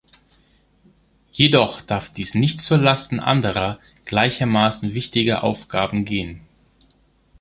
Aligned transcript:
Jedoch 1.31 1.81
darf 1.81 2.09
dies 2.11 2.33
nicht 2.33 2.59
zu 2.59 2.75
Lasten 2.75 3.19
anderer, 3.19 3.77
gleichermaßen 4.05 4.95
wichtiger 4.95 5.43
Aufgaben 5.43 6.05
gehen. 6.05 6.41